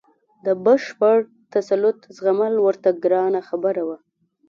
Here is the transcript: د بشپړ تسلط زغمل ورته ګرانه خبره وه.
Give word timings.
د 0.45 0.47
بشپړ 0.65 1.17
تسلط 1.53 1.99
زغمل 2.15 2.53
ورته 2.65 2.89
ګرانه 3.03 3.41
خبره 3.49 3.83
وه. 3.87 3.97